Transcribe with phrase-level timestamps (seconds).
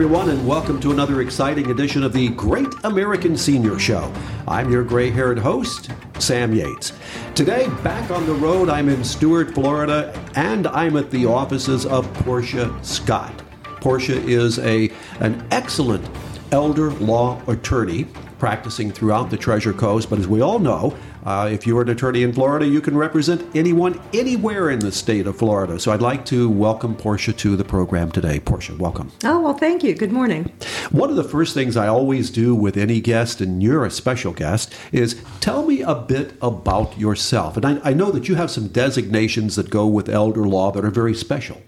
[0.00, 4.10] everyone, and welcome to another exciting edition of the Great American Senior Show.
[4.48, 6.94] I'm your gray haired host, Sam Yates.
[7.34, 12.10] Today, back on the road, I'm in Stuart, Florida, and I'm at the offices of
[12.14, 13.42] Portia Scott.
[13.62, 16.08] Portia is a, an excellent
[16.50, 18.04] elder law attorney
[18.38, 22.22] practicing throughout the Treasure Coast, but as we all know, uh, if you're an attorney
[22.22, 25.78] in Florida, you can represent anyone anywhere in the state of Florida.
[25.78, 28.40] So I'd like to welcome Portia to the program today.
[28.40, 29.12] Portia, welcome.
[29.24, 29.94] Oh, well, thank you.
[29.94, 30.52] Good morning.
[30.90, 34.32] One of the first things I always do with any guest, and you're a special
[34.32, 37.56] guest, is tell me a bit about yourself.
[37.56, 40.84] And I, I know that you have some designations that go with elder law that
[40.84, 41.62] are very special.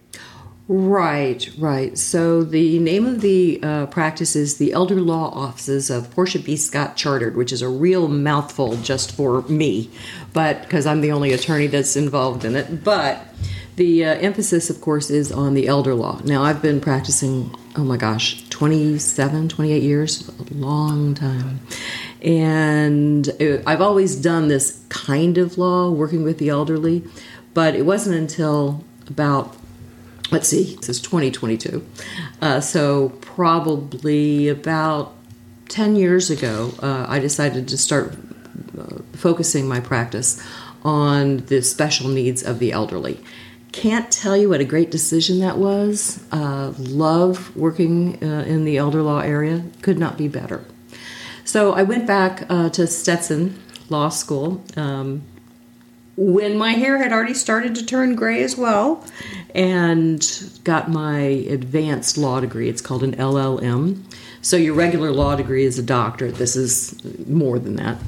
[0.74, 1.98] Right, right.
[1.98, 6.56] So the name of the uh, practice is the Elder Law Offices of Portia B.
[6.56, 9.90] Scott Chartered, which is a real mouthful just for me,
[10.32, 12.82] but because I'm the only attorney that's involved in it.
[12.82, 13.22] But
[13.76, 16.22] the uh, emphasis, of course, is on the elder law.
[16.24, 21.60] Now, I've been practicing, oh my gosh, 27, 28 years, a long time.
[22.22, 23.30] And
[23.66, 27.04] I've always done this kind of law, working with the elderly,
[27.52, 29.54] but it wasn't until about
[30.32, 31.86] let's see, this is 2022.
[32.40, 35.14] Uh, so probably about
[35.68, 38.16] 10 years ago, uh, I decided to start
[38.78, 40.42] uh, focusing my practice
[40.82, 43.20] on the special needs of the elderly.
[43.72, 46.22] Can't tell you what a great decision that was.
[46.32, 49.64] Uh, love working uh, in the elder law area.
[49.80, 50.64] Could not be better.
[51.44, 54.62] So I went back uh, to Stetson Law School.
[54.76, 55.22] Um,
[56.16, 59.04] when my hair had already started to turn gray as well,
[59.54, 62.68] and got my advanced law degree.
[62.68, 64.02] It's called an LLM.
[64.42, 66.34] So your regular law degree is a doctorate.
[66.34, 67.98] This is more than that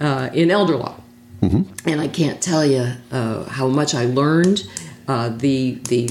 [0.00, 1.00] uh, in elder law.
[1.40, 1.88] Mm-hmm.
[1.88, 4.68] And I can't tell you uh, how much I learned.
[5.06, 6.10] Uh, the the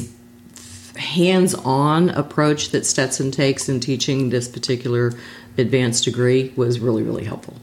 [0.97, 5.11] hands-on approach that Stetson takes in teaching this particular
[5.57, 7.55] advanced degree was really really helpful.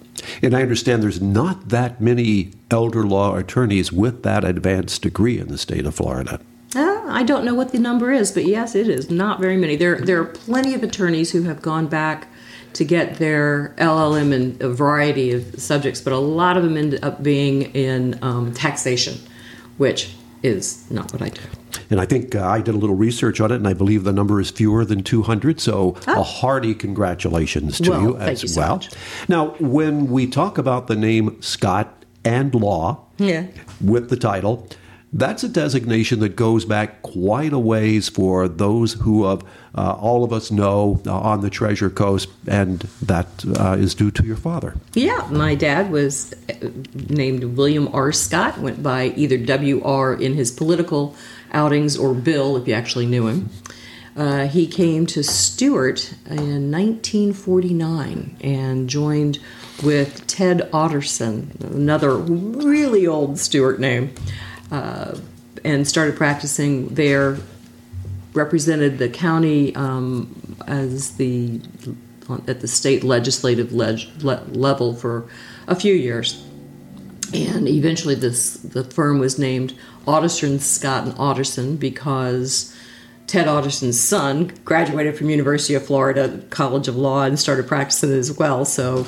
[0.43, 5.49] And I understand there's not that many elder law attorneys with that advanced degree in
[5.49, 6.41] the state of Florida.
[6.75, 9.77] Uh, I don't know what the number is, but yes, it is not very many.
[9.77, 12.29] There, there are plenty of attorneys who have gone back
[12.75, 16.99] to get their LLM in a variety of subjects, but a lot of them end
[17.03, 19.19] up being in um, taxation,
[19.77, 21.43] which is not what I do.
[21.91, 24.13] And I think uh, I did a little research on it, and I believe the
[24.13, 25.61] number is fewer than 200.
[25.61, 26.21] So ah.
[26.21, 28.81] a hearty congratulations to well, you as you well.
[28.81, 28.97] So
[29.29, 33.47] now, when we talk about the name Scott and Law yeah.
[33.81, 34.69] with the title,
[35.13, 39.45] that's a designation that goes back quite a ways for those who of
[39.75, 43.27] uh, all of us know uh, on the Treasure Coast, and that
[43.59, 44.75] uh, is due to your father.
[44.95, 46.69] Yeah, my dad was uh,
[47.09, 48.13] named William R.
[48.13, 50.15] Scott, went by either W.R.
[50.15, 51.15] in his political
[51.53, 53.51] outings or Bill if you actually knew him.
[54.15, 59.39] Uh, he came to Stuart in 1949 and joined
[59.83, 64.15] with Ted Otterson, another really old Stuart name
[64.71, 65.17] uh,
[65.65, 67.39] and started practicing there.
[68.35, 71.61] Represented the county um, as the
[72.49, 75.29] at the state legislative leg, le, level for
[75.67, 76.43] a few years,
[77.35, 79.75] and eventually this the firm was named
[80.07, 82.77] Otterson Scott and Otterson because
[83.27, 88.37] Ted Otterson's son graduated from University of Florida College of Law and started practicing as
[88.37, 88.65] well.
[88.65, 89.07] So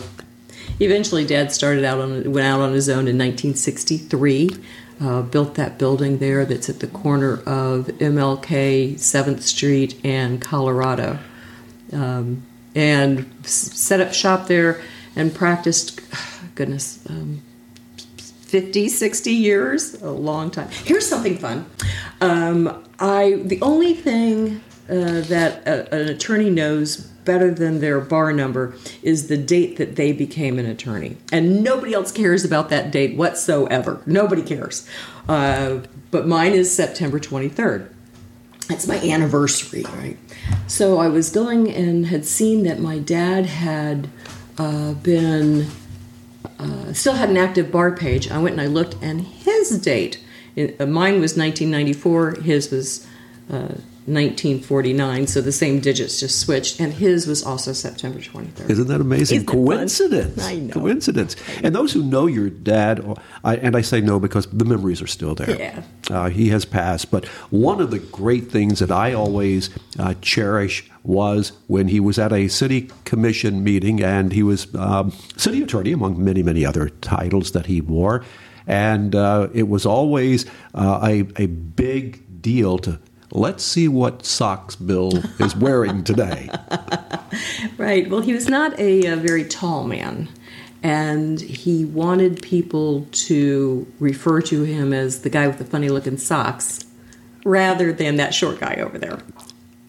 [0.81, 4.51] eventually, Dad started out on went out on his own in 1963
[5.01, 11.19] uh, built that building there that's at the corner of MLK, 7th Street, and Colorado.
[11.93, 12.43] Um,
[12.75, 14.81] and set up shop there
[15.17, 16.01] and practiced,
[16.55, 17.43] goodness, um,
[18.55, 20.69] 50, 60 years, a long time.
[20.85, 21.69] Here's something fun.
[22.21, 28.33] Um, I the only thing uh, that a, an attorney knows better than their bar
[28.33, 31.17] number is the date that they became an attorney.
[31.33, 34.01] And nobody else cares about that date whatsoever.
[34.07, 34.89] Nobody cares.
[35.29, 35.81] Uh,
[36.13, 37.93] but mine is September 23rd.
[38.71, 40.17] It's my anniversary, right?
[40.69, 44.09] So I was going and had seen that my dad had
[44.59, 45.67] uh, been,
[46.59, 48.31] uh, still had an active bar page.
[48.31, 50.21] I went and I looked, and his date,
[50.57, 53.07] uh, mine was 1994, his was
[53.51, 53.75] uh,
[54.07, 58.69] 1949, so the same digits just switched, and his was also September 23rd.
[58.69, 59.39] Isn't that amazing?
[59.39, 60.45] Isn't Coincidence.
[60.45, 60.75] I know.
[60.75, 61.37] Coincidence.
[61.63, 63.03] And those who know your dad,
[63.45, 65.59] I, and I say no because the memories are still there.
[65.59, 65.83] Yeah.
[66.11, 67.11] Uh, he has passed.
[67.11, 72.19] But one of the great things that I always uh, cherish was when he was
[72.19, 76.91] at a city commission meeting, and he was um, city attorney, among many, many other
[77.01, 78.23] titles that he wore.
[78.67, 82.99] And uh, it was always uh, a, a big deal to
[83.31, 86.49] let's see what socks Bill is wearing today.
[87.79, 88.09] right.
[88.09, 90.29] Well, he was not a, a very tall man
[90.85, 96.19] and he wanted people to refer to him as the guy with the funny looking
[96.19, 96.85] socks
[97.43, 99.19] rather than that short guy over there.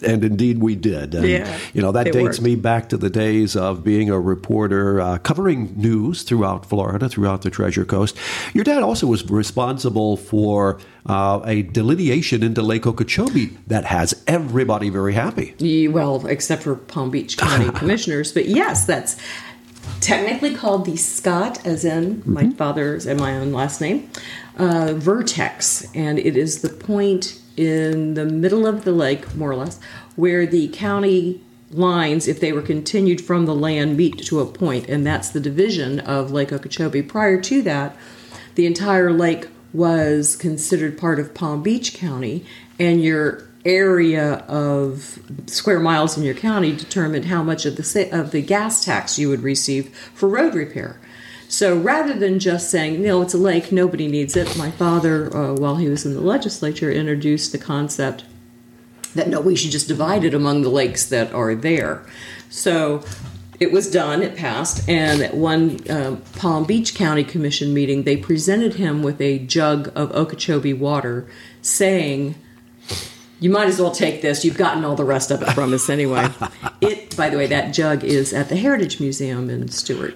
[0.03, 1.15] And indeed, we did.
[1.15, 2.42] And, yeah, you know, that dates worked.
[2.42, 7.44] me back to the days of being a reporter uh, covering news throughout Florida, throughout
[7.44, 8.18] the Treasure Coast.
[8.53, 14.89] Your dad also was responsible for uh, a delineation into Lake Okeechobee that has everybody
[14.89, 15.56] very happy.
[15.59, 18.33] Yeah, well, except for Palm Beach County commissioners.
[18.33, 19.15] But yes, that's
[20.01, 22.51] technically called the Scott, as in my Mm-hmm.
[22.57, 24.09] father's and my own last name,
[24.57, 25.87] uh, vertex.
[25.93, 29.79] And it is the point in the middle of the lake, more or less,
[30.15, 31.41] where the county
[31.71, 35.39] lines, if they were continued from the land, meet to a point, and that's the
[35.39, 37.01] division of Lake Okeechobee.
[37.01, 37.95] Prior to that,
[38.55, 42.45] the entire lake was considered part of Palm Beach County,
[42.79, 48.31] and your area of square miles in your county determined how much of the of
[48.31, 50.99] the gas tax you would receive for road repair.
[51.47, 55.53] So rather than just saying, no, it's a lake, nobody needs it, my father, uh,
[55.53, 58.25] while he was in the legislature, introduced the concept
[59.13, 62.06] that no, we should just divide it among the lakes that are there.
[62.50, 63.03] So
[63.59, 68.18] it was done, it passed, and at one um, Palm Beach County Commission meeting, they
[68.18, 71.27] presented him with a jug of Okeechobee water,
[71.62, 72.36] saying,
[73.39, 74.44] you might as well take this.
[74.44, 76.27] You've gotten all the rest of it from us anyway.
[76.81, 80.15] it, by the way, that jug is at the Heritage Museum in Stuart.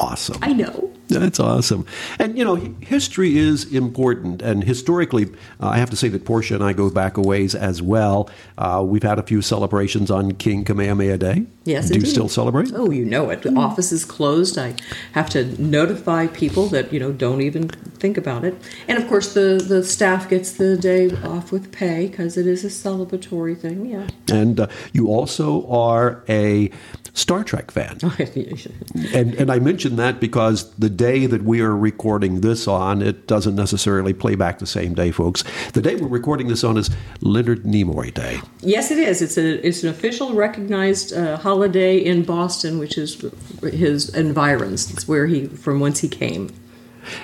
[0.00, 0.38] Awesome.
[0.40, 0.89] I know.
[1.10, 1.86] That's awesome.
[2.18, 4.42] And, you know, history is important.
[4.42, 5.26] And historically,
[5.60, 8.30] uh, I have to say that Portia and I go back a ways as well.
[8.56, 11.46] Uh, we've had a few celebrations on King Kamehameha Day.
[11.64, 12.72] Yes, Do you still celebrate?
[12.74, 13.42] Oh, you know it.
[13.42, 14.56] The office is closed.
[14.58, 14.74] I
[15.12, 18.54] have to notify people that, you know, don't even think about it.
[18.88, 22.64] And of course, the, the staff gets the day off with pay because it is
[22.64, 23.86] a celebratory thing.
[23.86, 24.08] Yeah.
[24.32, 26.70] And uh, you also are a
[27.14, 27.98] Star Trek fan.
[29.12, 33.26] And, and I mention that because the day that we are recording this on, it
[33.26, 35.42] doesn't necessarily play back the same day, folks.
[35.72, 36.90] The day we're recording this on is
[37.22, 38.38] Leonard Nimoy Day.
[38.60, 39.22] yes, it is.
[39.22, 43.24] It's a it's an official recognized uh, holiday in Boston, which is
[43.62, 44.90] his environs.
[44.90, 46.50] It's where he from whence he came.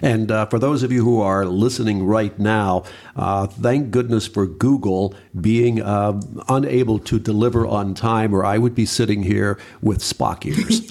[0.03, 2.85] And uh, for those of you who are listening right now,
[3.15, 8.75] uh, thank goodness for Google being uh, unable to deliver on time, or I would
[8.75, 10.87] be sitting here with Spock ears.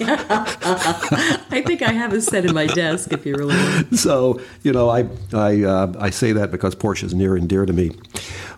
[1.50, 3.12] I think I have a set in my desk.
[3.12, 3.96] If you really want.
[3.98, 7.66] so you know, I I uh, I say that because Portia is near and dear
[7.66, 7.92] to me.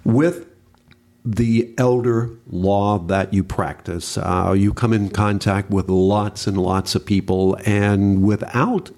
[0.04, 0.46] With
[1.24, 6.94] the elder law that you practice, uh, you come in contact with lots and lots
[6.94, 8.90] of people, and without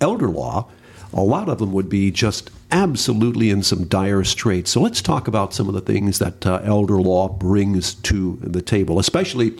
[0.00, 0.68] elder law,
[1.12, 4.70] a lot of them would be just absolutely in some dire straits.
[4.70, 8.62] So let's talk about some of the things that uh, elder law brings to the
[8.62, 9.58] table, especially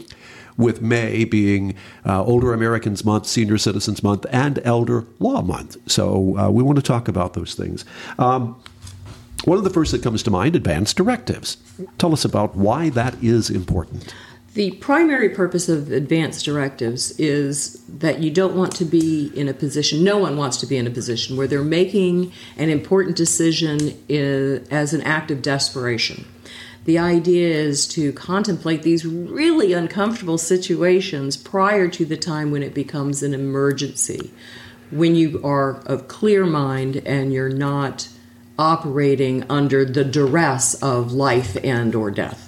[0.57, 1.75] with May being
[2.05, 5.77] uh, Older Americans Month, Senior Citizens Month, and Elder Law Month.
[5.91, 7.85] So uh, we want to talk about those things.
[8.19, 8.61] Um,
[9.45, 11.57] one of the first that comes to mind, advance directives.
[11.97, 14.13] Tell us about why that is important.
[14.59, 19.55] The primary purpose of advance directives is that you don't want to be in a
[19.55, 23.97] position, no one wants to be in a position where they're making an important decision
[24.69, 26.25] as an act of desperation.
[26.87, 32.75] The idea is to contemplate these really uncomfortable situations prior to the time when it
[32.75, 34.33] becomes an emergency,
[34.91, 38.09] when you are of clear mind and you're not
[38.59, 42.48] operating under the duress of life and or death.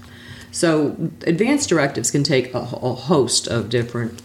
[0.52, 4.20] So, advance directives can take a, a host of different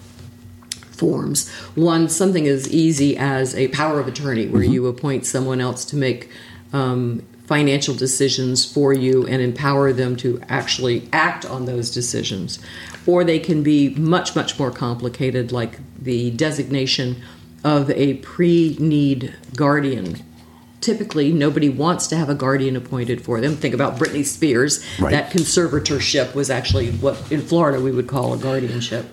[0.96, 1.50] forms.
[1.75, 5.96] One, something as easy as a power of attorney, where you appoint someone else to
[5.96, 6.29] make
[6.74, 12.60] um, financial decisions for you and empower them to actually act on those decisions.
[13.05, 17.22] Or they can be much, much more complicated, like the designation
[17.63, 20.24] of a pre need guardian
[20.86, 23.56] typically nobody wants to have a guardian appointed for them.
[23.56, 24.86] Think about Britney Spears.
[25.00, 25.12] Right.
[25.12, 29.08] That conservatorship was actually what in Florida we would call a guardianship.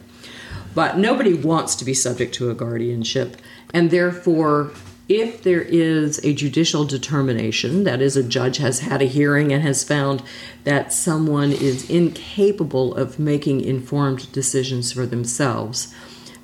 [0.74, 3.36] But nobody wants to be subject to a guardianship.
[3.74, 4.72] And therefore,
[5.08, 9.62] if there is a judicial determination, that is, a judge has had a hearing and
[9.62, 10.22] has found
[10.64, 15.94] that someone is incapable of making informed decisions for themselves,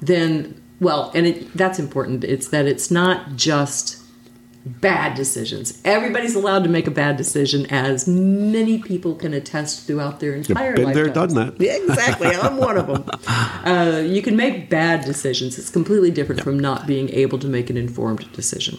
[0.00, 2.24] then, well, and it, that's important.
[2.24, 3.97] It's that it's not just
[4.64, 5.80] bad decisions.
[5.84, 10.74] Everybody's allowed to make a bad decision, as many people can attest throughout their entire
[10.74, 11.54] Been there, done that.
[11.88, 12.28] Exactly.
[12.28, 13.04] I'm one of them.
[13.58, 15.58] Uh, you can make bad decisions.
[15.58, 18.78] It's completely different from not being able to make an informed decision.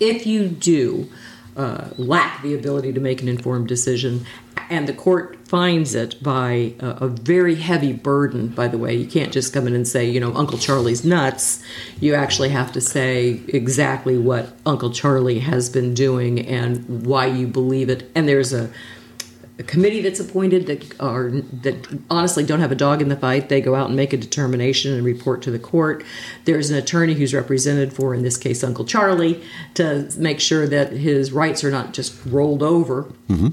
[0.00, 1.08] If you do
[1.56, 4.26] uh, lack the ability to make an informed decision
[4.68, 8.48] and the court finds it by a, a, very heavy burden.
[8.48, 11.62] By the way, you can't just come in and say, you know, Uncle Charlie's nuts.
[12.00, 17.46] You actually have to say exactly what Uncle Charlie has been doing and why you
[17.46, 18.10] believe it.
[18.14, 18.70] And there's a,
[19.58, 23.48] a committee that's appointed that are that honestly don't have a dog in the fight.
[23.48, 26.04] They go out and make a determination and report to the court.
[26.44, 29.42] There's an attorney who's represented for, in this case, Uncle Charlie,
[29.74, 33.04] to make sure that his rights are not just rolled over.
[33.30, 33.48] Mm-hmm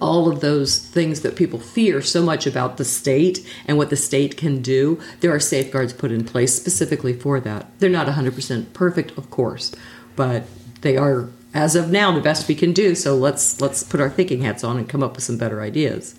[0.00, 3.96] all of those things that people fear so much about the state and what the
[3.96, 7.70] state can do, there are safeguards put in place specifically for that.
[7.78, 9.72] They're not 100% perfect, of course,
[10.16, 10.44] but
[10.82, 12.94] they are as of now the best we can do.
[12.94, 16.14] So let's let's put our thinking hats on and come up with some better ideas.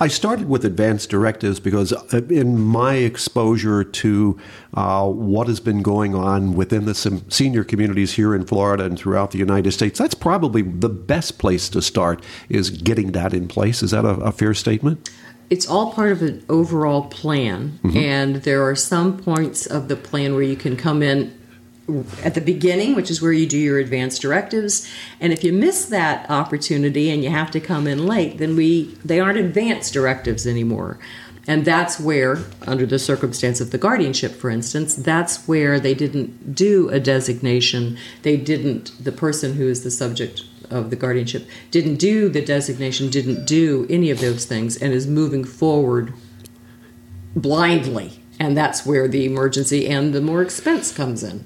[0.00, 4.38] I started with advanced directives because, uh, in my exposure to
[4.74, 6.94] uh, what has been going on within the
[7.28, 11.68] senior communities here in Florida and throughout the United States, that's probably the best place
[11.70, 12.24] to start.
[12.48, 13.82] Is getting that in place.
[13.82, 15.10] Is that a, a fair statement?
[15.50, 17.96] It's all part of an overall plan, mm-hmm.
[17.96, 21.38] and there are some points of the plan where you can come in
[22.22, 24.90] at the beginning, which is where you do your advanced directives.
[25.20, 28.96] And if you miss that opportunity and you have to come in late, then we
[29.04, 30.98] they aren't advanced directives anymore.
[31.46, 36.54] And that's where, under the circumstance of the guardianship, for instance, that's where they didn't
[36.54, 37.98] do a designation.
[38.22, 43.10] They didn't, the person who is the subject of the guardianship didn't do the designation,
[43.10, 46.14] didn't do any of those things, and is moving forward
[47.36, 48.22] blindly.
[48.40, 51.44] And that's where the emergency and the more expense comes in.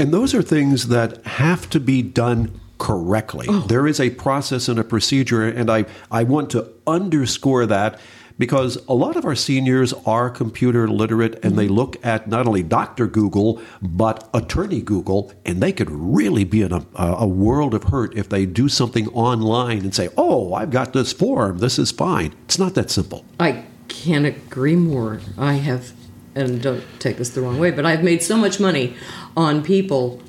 [0.00, 3.46] And those are things that have to be done correctly.
[3.50, 3.60] Oh.
[3.68, 8.00] There is a process and a procedure, and I, I want to underscore that
[8.38, 11.74] because a lot of our seniors are computer literate and they mm-hmm.
[11.74, 13.06] look at not only Dr.
[13.06, 18.16] Google, but Attorney Google, and they could really be in a, a world of hurt
[18.16, 22.34] if they do something online and say, oh, I've got this form, this is fine.
[22.46, 23.26] It's not that simple.
[23.38, 25.20] I can't agree more.
[25.36, 25.92] I have
[26.34, 28.94] and don't take this the wrong way, but I've made so much money
[29.36, 30.22] on people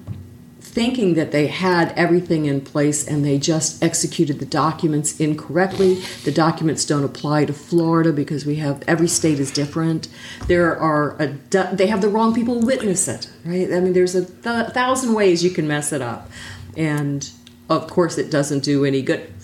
[0.71, 5.95] thinking that they had everything in place and they just executed the documents incorrectly.
[6.23, 10.07] The documents don't apply to Florida because we have every state is different.
[10.47, 11.27] There are a
[11.75, 13.71] they have the wrong people witness it, right?
[13.71, 16.31] I mean, there's a th- thousand ways you can mess it up,
[16.77, 17.29] and
[17.69, 19.40] of course, it doesn't do any good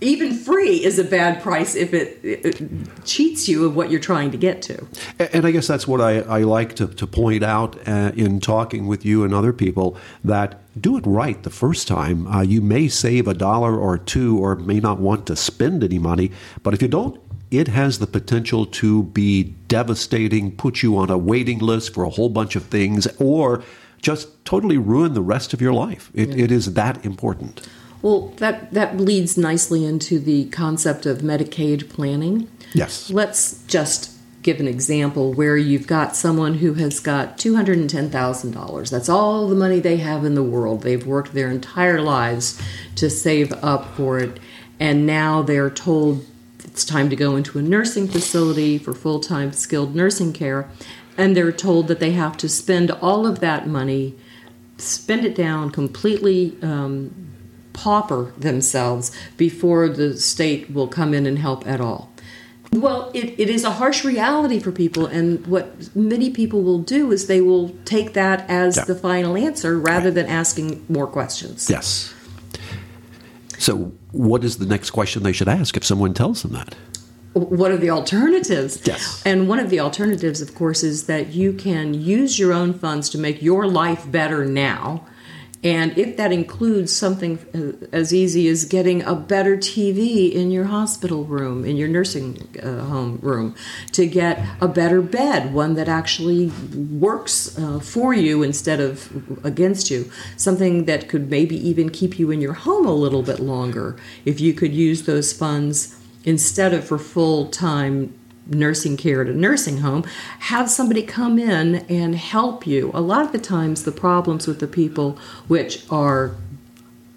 [0.00, 4.30] even free is a bad price if it, it, cheats you of what you're trying
[4.30, 4.86] to get to.
[5.18, 8.86] And I guess that's what I, I like to, to point out uh, in talking
[8.86, 12.26] with you and other people that do it right the first time.
[12.28, 15.98] Uh, you may save a dollar or two or may not want to spend any
[15.98, 16.30] money,
[16.62, 21.18] but if you don't, it has the potential to be devastating, put you on a
[21.18, 23.62] waiting list for a whole bunch of things, or
[24.02, 26.10] just totally ruin the rest of your life.
[26.14, 26.44] It, yeah.
[26.44, 27.66] it is that important.
[28.02, 32.48] Well, that, that leads nicely into the concept of Medicaid planning.
[32.72, 33.10] Yes.
[33.10, 38.90] Let's just give an example where you've got someone who has got $210,000.
[38.90, 40.82] That's all the money they have in the world.
[40.82, 42.60] They've worked their entire lives
[42.96, 44.38] to save up for it,
[44.78, 46.24] and now they're told
[46.64, 50.70] it's time to go into a nursing facility for full time skilled nursing care,
[51.16, 54.14] and they're told that they have to spend all of that money,
[54.76, 56.56] spend it down completely.
[56.62, 57.27] Um,
[57.78, 62.10] pauper themselves before the state will come in and help at all.
[62.72, 67.12] Well, it, it is a harsh reality for people, and what many people will do
[67.12, 68.84] is they will take that as yeah.
[68.84, 71.70] the final answer rather than asking more questions.
[71.70, 72.12] Yes.
[73.58, 76.74] So, what is the next question they should ask if someone tells them that?
[77.32, 78.82] What are the alternatives?
[78.84, 79.22] Yes.
[79.24, 83.08] And one of the alternatives, of course, is that you can use your own funds
[83.10, 85.06] to make your life better now
[85.64, 90.66] and if that includes something uh, as easy as getting a better TV in your
[90.66, 93.56] hospital room, in your nursing uh, home room,
[93.92, 99.90] to get a better bed, one that actually works uh, for you instead of against
[99.90, 103.96] you, something that could maybe even keep you in your home a little bit longer,
[104.24, 108.14] if you could use those funds instead of for full time
[108.48, 110.04] nursing care at a nursing home,
[110.40, 112.90] have somebody come in and help you.
[112.94, 116.34] A lot of the times, the problems with the people which are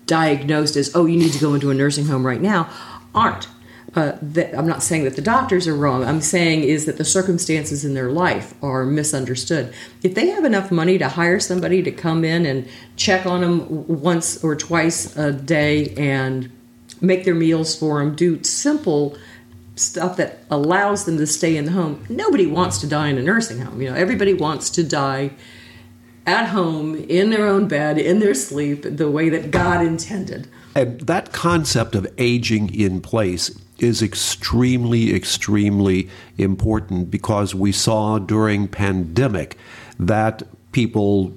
[0.06, 2.70] diagnosed as, oh, you need to go into a nursing home right now,
[3.16, 3.48] aren't.
[3.94, 6.06] Uh, that, I'm not saying that the doctors are wrong.
[6.06, 9.74] I'm saying is that the circumstances in their life are misunderstood.
[10.02, 13.86] If they have enough money to hire somebody to come in and check on them
[13.88, 16.50] once or twice a day and
[17.02, 19.18] make their meals for them, do simple
[19.82, 22.06] stuff that allows them to stay in the home.
[22.10, 23.82] Nobody wants to die in a nursing home.
[23.82, 25.32] You know, everybody wants to die
[26.26, 30.48] at home in their own bed in their sleep the way that God intended.
[30.76, 36.08] And that concept of aging in place is extremely, extremely
[36.38, 39.58] important because we saw during pandemic
[40.00, 41.34] that people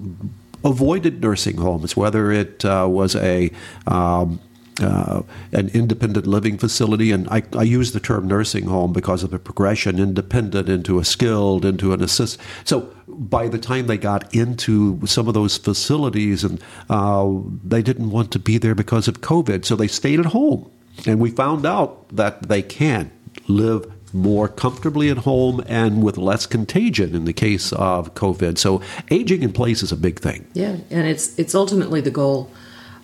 [0.62, 3.50] avoided nursing homes, whether it uh, was a
[3.86, 4.40] um,
[4.81, 9.31] uh, an independent living facility, and I, I, use the term nursing home because of
[9.31, 12.40] the progression, independent into a skilled, into an assist.
[12.64, 17.31] So by the time they got into some of those facilities, and uh,
[17.64, 20.71] they didn't want to be there because of COVID, so they stayed at home.
[21.07, 23.11] And we found out that they can
[23.47, 28.59] live more comfortably at home and with less contagion in the case of COVID.
[28.59, 30.47] So aging in place is a big thing.
[30.54, 32.50] Yeah, and it's it's ultimately the goal.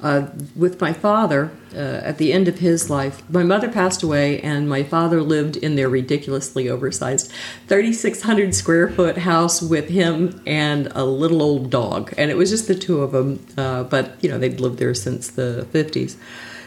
[0.03, 4.41] Uh, with my father, uh, at the end of his life, my mother passed away,
[4.41, 7.31] and my father lived in their ridiculously oversized
[7.69, 12.15] 3,600 square foot house with him and a little old dog.
[12.17, 14.95] And it was just the two of them, uh, but you know, they'd lived there
[14.95, 16.17] since the 50s.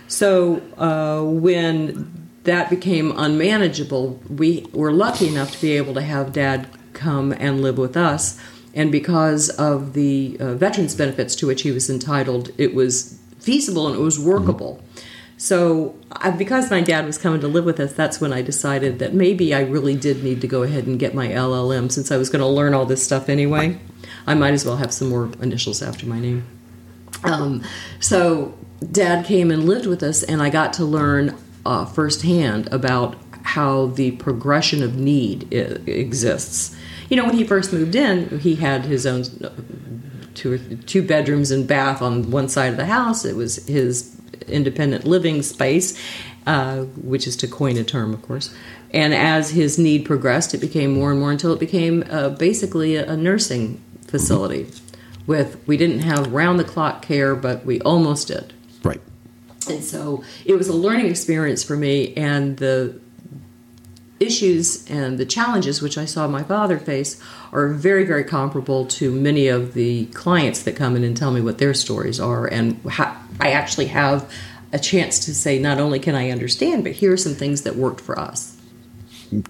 [0.07, 6.33] So uh, when that became unmanageable, we were lucky enough to be able to have
[6.33, 8.39] dad come and live with us.
[8.75, 13.87] And because of the uh, veterans benefits to which he was entitled, it was feasible
[13.87, 14.75] and it was workable.
[14.75, 15.07] Mm-hmm.
[15.37, 18.99] So, I, because my dad was coming to live with us, that's when I decided
[18.99, 22.17] that maybe I really did need to go ahead and get my LLM since I
[22.17, 23.77] was going to learn all this stuff anyway.
[24.25, 26.45] I might as well have some more initials after my name.
[27.25, 27.61] Um,
[27.99, 28.57] so,
[28.89, 31.35] dad came and lived with us, and I got to learn
[31.65, 36.75] uh, firsthand about how the progression of need I- exists.
[37.09, 39.23] You know, when he first moved in, he had his own
[40.35, 43.25] two two bedrooms and bath on one side of the house.
[43.25, 44.15] It was his
[44.47, 45.99] independent living space,
[46.45, 48.53] uh, which is to coin a term, of course.
[48.91, 52.95] And as his need progressed, it became more and more until it became uh, basically
[52.95, 54.67] a, a nursing facility.
[55.25, 58.53] With we didn't have round the clock care, but we almost did.
[58.83, 59.01] Right.
[59.69, 62.99] And so it was a learning experience for me, and the
[64.19, 67.21] issues and the challenges which I saw my father face
[67.51, 71.41] are very, very comparable to many of the clients that come in and tell me
[71.41, 72.45] what their stories are.
[72.45, 72.79] And
[73.39, 74.31] I actually have
[74.71, 77.75] a chance to say, not only can I understand, but here are some things that
[77.75, 78.57] worked for us.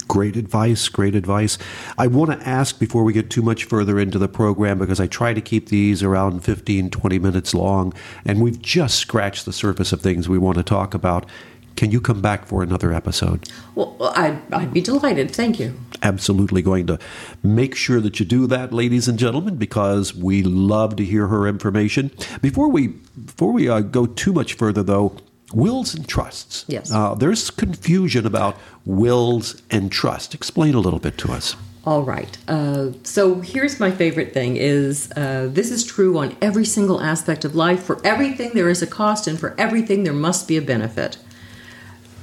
[0.07, 1.57] Great advice, great advice.
[1.97, 5.07] I want to ask before we get too much further into the program because I
[5.07, 9.91] try to keep these around 15, 20 minutes long, and we've just scratched the surface
[9.91, 11.25] of things we want to talk about.
[11.75, 13.49] Can you come back for another episode?
[13.75, 15.31] Well, I'd, I'd be delighted.
[15.31, 15.79] Thank you.
[16.01, 16.99] Absolutely going to
[17.41, 21.47] make sure that you do that, ladies and gentlemen, because we love to hear her
[21.47, 22.11] information.
[22.41, 22.87] Before we
[23.25, 25.15] before we uh, go too much further, though,
[25.53, 26.65] wills and trusts.
[26.67, 26.91] Yes.
[26.91, 30.33] Uh, there's confusion about wills and trust.
[30.33, 31.55] Explain a little bit to us.
[31.85, 32.37] All right.
[32.47, 37.43] Uh, so here's my favorite thing: is uh, this is true on every single aspect
[37.43, 37.83] of life.
[37.83, 41.17] For everything there is a cost, and for everything there must be a benefit.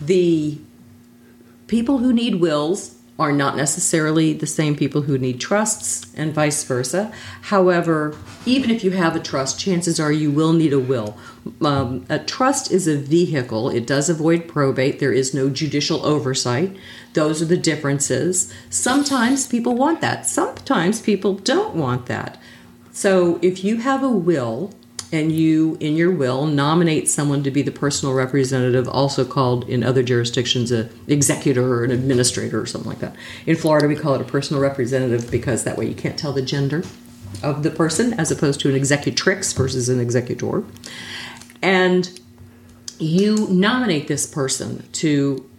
[0.00, 0.58] The
[1.66, 6.64] people who need wills are not necessarily the same people who need trusts, and vice
[6.64, 7.12] versa.
[7.42, 11.18] However, even if you have a trust, chances are you will need a will.
[11.62, 16.74] Um, a trust is a vehicle, it does avoid probate, there is no judicial oversight.
[17.12, 18.52] Those are the differences.
[18.70, 22.40] Sometimes people want that, sometimes people don't want that.
[22.90, 24.72] So if you have a will,
[25.12, 29.82] and you, in your will, nominate someone to be the personal representative, also called in
[29.82, 33.16] other jurisdictions a executor or an administrator or something like that.
[33.46, 36.42] In Florida, we call it a personal representative because that way you can't tell the
[36.42, 36.84] gender
[37.42, 40.62] of the person, as opposed to an executrix versus an executor.
[41.62, 42.20] And
[42.98, 45.49] you nominate this person to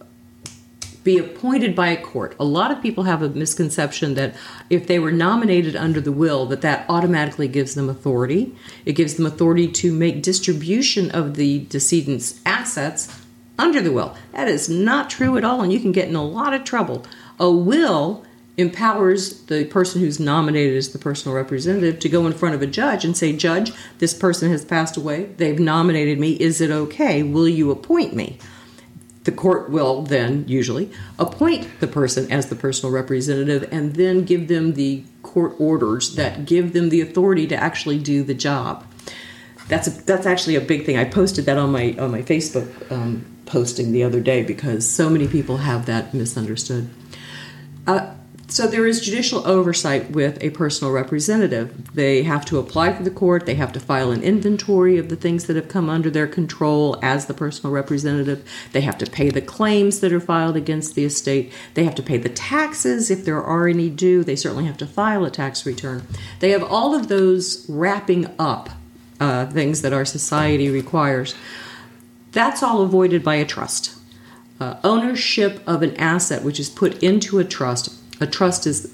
[1.04, 2.34] be appointed by a court.
[2.38, 4.34] A lot of people have a misconception that
[4.70, 8.54] if they were nominated under the will that that automatically gives them authority.
[8.84, 13.20] It gives them authority to make distribution of the decedent's assets
[13.58, 14.16] under the will.
[14.32, 17.04] That is not true at all and you can get in a lot of trouble.
[17.38, 18.24] A will
[18.56, 22.66] empowers the person who's nominated as the personal representative to go in front of a
[22.66, 25.24] judge and say, Judge, this person has passed away.
[25.38, 26.32] They've nominated me.
[26.34, 27.22] Is it okay?
[27.22, 28.38] Will you appoint me?
[29.24, 34.48] The court will then usually appoint the person as the personal representative and then give
[34.48, 38.84] them the court orders that give them the authority to actually do the job.
[39.68, 40.98] That's a, that's actually a big thing.
[40.98, 45.08] I posted that on my on my Facebook um, posting the other day because so
[45.08, 46.90] many people have that misunderstood.
[47.86, 48.14] Uh,
[48.52, 51.94] so there is judicial oversight with a personal representative.
[51.94, 55.16] They have to apply for the court, they have to file an inventory of the
[55.16, 58.46] things that have come under their control as the personal representative.
[58.72, 61.50] They have to pay the claims that are filed against the estate.
[61.72, 64.22] They have to pay the taxes if there are any due.
[64.22, 66.06] They certainly have to file a tax return.
[66.40, 68.68] They have all of those wrapping up
[69.18, 71.34] uh, things that our society requires.
[72.32, 73.96] That's all avoided by a trust.
[74.60, 77.98] uh, ownership of an asset which is put into a trust.
[78.22, 78.92] A trust is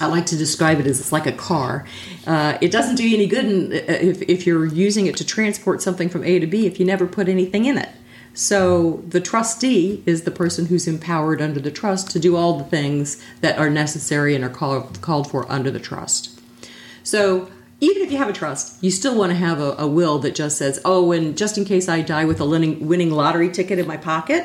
[0.00, 1.86] I like to describe it as it's like a car.
[2.26, 5.24] Uh, it doesn't do you any good in, uh, if, if you're using it to
[5.24, 7.90] transport something from A to B if you never put anything in it.
[8.34, 12.64] So the trustee is the person who's empowered under the trust to do all the
[12.64, 16.40] things that are necessary and are called, called for under the trust.
[17.04, 17.48] So
[17.80, 20.34] even if you have a trust, you still want to have a, a will that
[20.34, 23.78] just says, oh, and just in case I die with a winning, winning lottery ticket
[23.78, 24.44] in my pocket,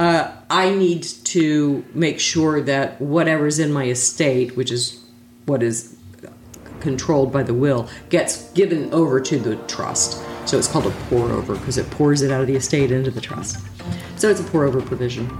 [0.00, 5.02] uh, I need to make sure that whatever's in my estate, which is
[5.46, 5.96] what is
[6.80, 10.22] controlled by the will, gets given over to the trust.
[10.46, 13.10] So it's called a pour over because it pours it out of the estate into
[13.10, 13.64] the trust.
[14.16, 15.30] So it's a pour over provision.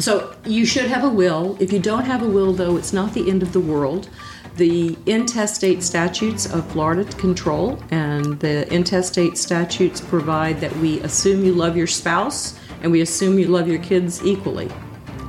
[0.00, 1.56] So you should have a will.
[1.60, 4.08] If you don't have a will, though, it's not the end of the world.
[4.56, 11.52] The intestate statutes of Florida control, and the intestate statutes provide that we assume you
[11.52, 14.68] love your spouse and we assume you love your kids equally.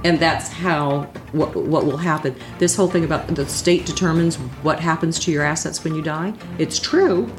[0.03, 2.35] And that's how what, what will happen.
[2.59, 6.33] This whole thing about the state determines what happens to your assets when you die,
[6.57, 7.31] it's true,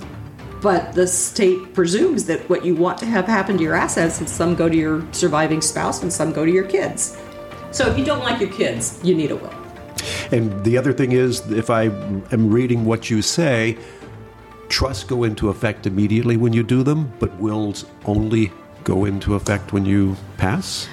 [0.63, 4.31] but the state presumes that what you want to have happen to your assets is
[4.31, 7.19] some go to your surviving spouse and some go to your kids.
[7.71, 9.53] So if you don't like your kids, you need a will.
[10.33, 13.77] And the other thing is, if I am reading what you say,
[14.69, 18.51] trusts go into effect immediately when you do them, but wills only
[18.85, 20.89] go into effect when you pass?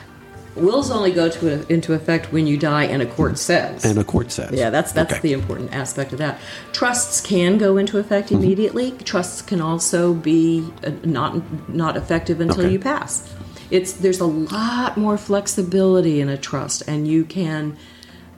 [0.55, 3.85] Wills only go to a, into effect when you die, and a court says.
[3.85, 4.51] And a court says.
[4.51, 5.21] Yeah, that's that's okay.
[5.21, 6.39] the important aspect of that.
[6.73, 8.43] Trusts can go into effect mm-hmm.
[8.43, 8.91] immediately.
[8.91, 9.03] Mm-hmm.
[9.03, 12.73] Trusts can also be uh, not not effective until okay.
[12.73, 13.33] you pass.
[13.69, 17.77] It's there's a lot more flexibility in a trust, and you can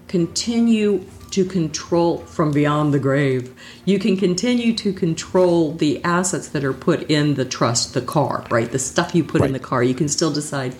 [0.07, 3.55] continue to control from beyond the grave.
[3.85, 8.45] You can continue to control the assets that are put in the trust, the car,
[8.51, 8.71] right?
[8.71, 9.47] The stuff you put right.
[9.47, 9.81] in the car.
[9.81, 10.75] You can still decide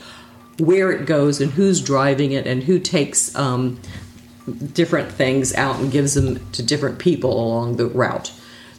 [0.59, 3.79] where it goes and who's driving it and who takes um,
[4.73, 8.31] different things out and gives them to different people along the route.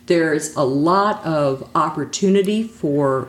[0.06, 3.28] There's a lot of opportunity for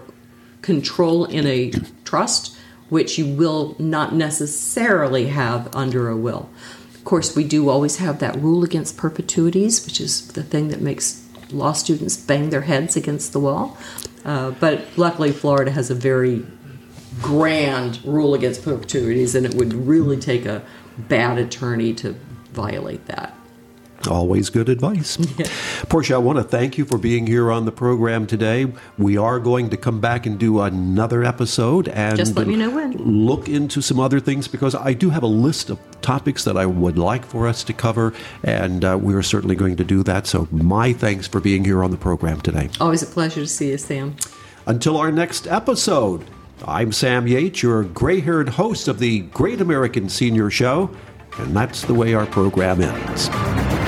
[0.61, 1.71] control in a
[2.03, 2.55] trust,
[2.89, 6.47] which you will not necessarily have under a will.
[7.05, 10.81] Of course, we do always have that rule against perpetuities, which is the thing that
[10.81, 13.77] makes law students bang their heads against the wall.
[14.25, 16.43] Uh, but luckily, Florida has a very
[17.21, 20.63] grand rule against perpetuities, and it would really take a
[20.97, 22.15] bad attorney to
[22.53, 23.35] violate that.
[24.09, 25.19] Always good advice.
[25.37, 25.47] Yeah.
[25.89, 28.71] Portia, I want to thank you for being here on the program today.
[28.97, 32.69] We are going to come back and do another episode and just let me know
[32.69, 32.93] when.
[32.93, 36.65] Look into some other things because I do have a list of topics that I
[36.65, 38.13] would like for us to cover,
[38.43, 40.27] and uh, we are certainly going to do that.
[40.27, 42.69] So, my thanks for being here on the program today.
[42.79, 44.15] Always a pleasure to see you, Sam.
[44.67, 46.23] Until our next episode,
[46.63, 50.89] I'm Sam Yates, your gray haired host of the Great American Senior Show,
[51.37, 53.84] and that's the way our program ends.